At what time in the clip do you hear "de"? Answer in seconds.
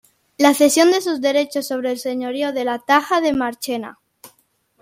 0.91-0.99, 2.53-2.65, 3.21-3.33